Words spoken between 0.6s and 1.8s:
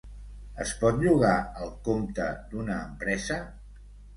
Es pot llogar al